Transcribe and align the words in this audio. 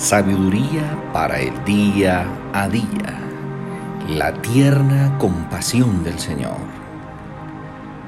Sabiduría 0.00 0.98
para 1.12 1.40
el 1.40 1.62
día 1.66 2.26
a 2.54 2.70
día. 2.70 3.20
La 4.08 4.32
tierna 4.32 5.18
compasión 5.18 6.02
del 6.02 6.18
Señor. 6.18 6.56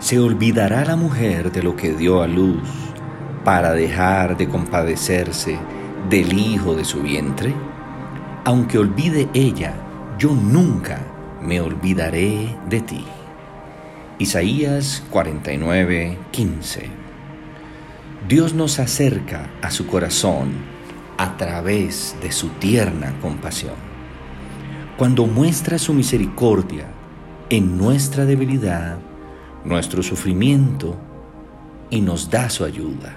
¿Se 0.00 0.18
olvidará 0.18 0.84
la 0.84 0.96
mujer 0.96 1.52
de 1.52 1.62
lo 1.62 1.76
que 1.76 1.92
dio 1.92 2.22
a 2.22 2.26
luz 2.26 2.68
para 3.44 3.70
dejar 3.72 4.36
de 4.36 4.48
compadecerse 4.48 5.60
del 6.10 6.36
hijo 6.36 6.74
de 6.74 6.84
su 6.84 7.02
vientre? 7.02 7.54
Aunque 8.44 8.78
olvide 8.78 9.28
ella, 9.32 9.74
yo 10.18 10.30
nunca 10.34 10.98
me 11.40 11.60
olvidaré 11.60 12.58
de 12.68 12.80
ti. 12.80 13.04
Isaías 14.18 15.04
49, 15.10 16.18
15. 16.32 16.90
Dios 18.28 18.54
nos 18.54 18.80
acerca 18.80 19.50
a 19.62 19.70
su 19.70 19.86
corazón 19.86 20.75
a 21.18 21.36
través 21.36 22.16
de 22.22 22.32
su 22.32 22.48
tierna 22.48 23.18
compasión. 23.20 23.74
Cuando 24.96 25.26
muestra 25.26 25.78
su 25.78 25.92
misericordia 25.92 26.86
en 27.50 27.76
nuestra 27.76 28.24
debilidad, 28.24 28.98
nuestro 29.64 30.02
sufrimiento 30.02 30.96
y 31.90 32.00
nos 32.00 32.30
da 32.30 32.48
su 32.50 32.64
ayuda. 32.64 33.16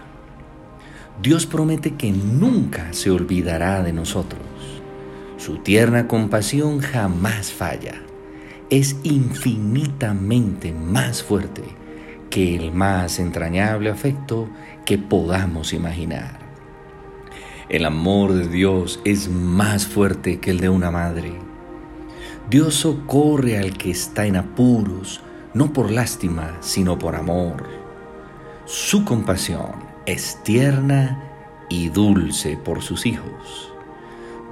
Dios 1.21 1.45
promete 1.45 1.95
que 1.95 2.11
nunca 2.11 2.93
se 2.93 3.11
olvidará 3.11 3.83
de 3.83 3.93
nosotros. 3.93 4.41
Su 5.37 5.57
tierna 5.57 6.07
compasión 6.07 6.79
jamás 6.79 7.51
falla. 7.51 7.95
Es 8.69 8.97
infinitamente 9.03 10.71
más 10.71 11.23
fuerte 11.23 11.63
que 12.29 12.55
el 12.55 12.71
más 12.71 13.19
entrañable 13.19 13.89
afecto 13.89 14.47
que 14.85 14.97
podamos 14.97 15.73
imaginar. 15.73 16.48
El 17.69 17.85
amor 17.85 18.33
de 18.33 18.47
Dios 18.47 18.99
es 19.05 19.29
más 19.29 19.85
fuerte 19.85 20.39
que 20.39 20.49
el 20.49 20.59
de 20.59 20.69
una 20.69 20.89
madre. 20.89 21.33
Dios 22.49 22.73
socorre 22.73 23.59
al 23.59 23.77
que 23.77 23.91
está 23.91 24.25
en 24.25 24.37
apuros, 24.37 25.21
no 25.53 25.71
por 25.71 25.91
lástima, 25.91 26.57
sino 26.61 26.97
por 26.97 27.15
amor. 27.15 27.67
Su 28.65 29.05
compasión 29.05 29.73
es 30.07 30.41
tierna 30.43 31.23
y 31.69 31.89
dulce 31.89 32.57
por 32.57 32.81
sus 32.81 33.05
hijos. 33.05 33.71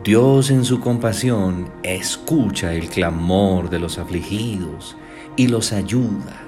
Dios 0.03 0.51
en 0.51 0.63
su 0.63 0.79
compasión 0.79 1.71
escucha 1.81 2.73
el 2.73 2.87
clamor 2.87 3.71
de 3.71 3.79
los 3.79 3.97
afligidos 3.97 4.95
y 5.35 5.47
los 5.47 5.73
ayuda. 5.73 6.43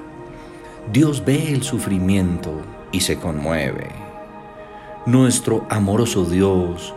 Dios 0.94 1.26
ve 1.26 1.52
el 1.52 1.64
sufrimiento 1.64 2.61
y 2.92 3.00
se 3.00 3.17
conmueve. 3.17 4.08
Nuestro 5.05 5.66
amoroso 5.69 6.25
Dios 6.25 6.94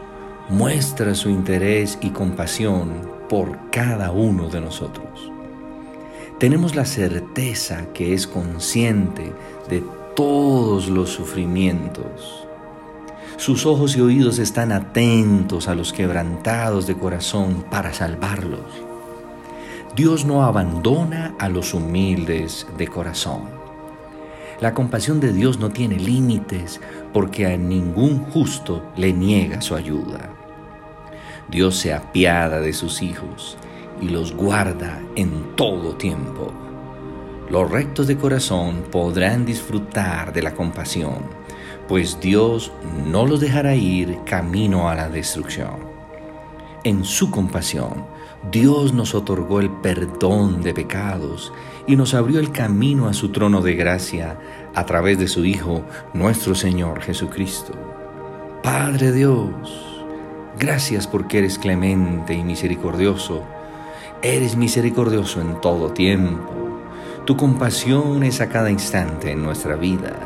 muestra 0.48 1.14
su 1.14 1.30
interés 1.30 1.98
y 2.00 2.10
compasión 2.10 3.08
por 3.28 3.70
cada 3.70 4.10
uno 4.10 4.48
de 4.48 4.60
nosotros. 4.60 5.30
Tenemos 6.38 6.74
la 6.74 6.84
certeza 6.84 7.92
que 7.94 8.12
es 8.12 8.26
consciente 8.26 9.32
de 9.70 9.84
todos 10.16 10.88
los 10.88 11.10
sufrimientos. 11.10 12.44
Sus 13.36 13.66
ojos 13.66 13.96
y 13.96 14.00
oídos 14.00 14.40
están 14.40 14.72
atentos 14.72 15.68
a 15.68 15.76
los 15.76 15.92
quebrantados 15.92 16.88
de 16.88 16.96
corazón 16.96 17.64
para 17.70 17.94
salvarlos. 17.94 18.66
Dios 19.94 20.24
no 20.24 20.42
abandona 20.42 21.36
a 21.38 21.48
los 21.48 21.72
humildes 21.72 22.66
de 22.76 22.88
corazón. 22.88 23.61
La 24.62 24.74
compasión 24.74 25.18
de 25.18 25.32
Dios 25.32 25.58
no 25.58 25.70
tiene 25.70 25.96
límites 25.96 26.80
porque 27.12 27.46
a 27.46 27.56
ningún 27.56 28.20
justo 28.26 28.92
le 28.96 29.12
niega 29.12 29.60
su 29.60 29.74
ayuda. 29.74 30.30
Dios 31.48 31.74
se 31.74 31.92
apiada 31.92 32.60
de 32.60 32.72
sus 32.72 33.02
hijos 33.02 33.58
y 34.00 34.08
los 34.08 34.32
guarda 34.32 35.02
en 35.16 35.56
todo 35.56 35.96
tiempo. 35.96 36.52
Los 37.50 37.72
rectos 37.72 38.06
de 38.06 38.16
corazón 38.16 38.84
podrán 38.92 39.44
disfrutar 39.44 40.32
de 40.32 40.42
la 40.42 40.54
compasión, 40.54 41.24
pues 41.88 42.20
Dios 42.20 42.70
no 43.04 43.26
los 43.26 43.40
dejará 43.40 43.74
ir 43.74 44.16
camino 44.24 44.88
a 44.88 44.94
la 44.94 45.08
destrucción. 45.08 45.91
En 46.84 47.04
su 47.04 47.30
compasión, 47.30 48.06
Dios 48.50 48.92
nos 48.92 49.14
otorgó 49.14 49.60
el 49.60 49.70
perdón 49.70 50.62
de 50.62 50.74
pecados 50.74 51.52
y 51.86 51.94
nos 51.94 52.12
abrió 52.12 52.40
el 52.40 52.50
camino 52.50 53.06
a 53.06 53.12
su 53.12 53.28
trono 53.28 53.60
de 53.60 53.76
gracia 53.76 54.36
a 54.74 54.84
través 54.84 55.16
de 55.16 55.28
su 55.28 55.44
Hijo, 55.44 55.84
nuestro 56.12 56.56
Señor 56.56 57.00
Jesucristo. 57.00 57.72
Padre 58.64 59.12
Dios, 59.12 60.04
gracias 60.58 61.06
porque 61.06 61.38
eres 61.38 61.56
clemente 61.56 62.34
y 62.34 62.42
misericordioso. 62.42 63.44
Eres 64.20 64.56
misericordioso 64.56 65.40
en 65.40 65.60
todo 65.60 65.92
tiempo. 65.92 66.52
Tu 67.24 67.36
compasión 67.36 68.24
es 68.24 68.40
a 68.40 68.48
cada 68.48 68.72
instante 68.72 69.30
en 69.30 69.40
nuestra 69.40 69.76
vida. 69.76 70.18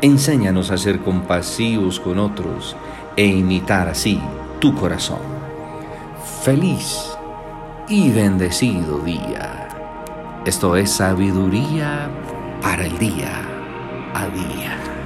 Enséñanos 0.00 0.72
a 0.72 0.76
ser 0.76 0.98
compasivos 1.02 2.00
con 2.00 2.18
otros 2.18 2.74
e 3.16 3.26
imitar 3.26 3.88
así 3.88 4.20
tu 4.58 4.74
corazón. 4.74 5.43
Feliz 6.44 7.16
y 7.88 8.10
bendecido 8.10 8.98
día. 8.98 9.66
Esto 10.44 10.76
es 10.76 10.90
sabiduría 10.90 12.10
para 12.60 12.84
el 12.84 12.98
día 12.98 13.48
a 14.12 14.26
día. 14.26 15.03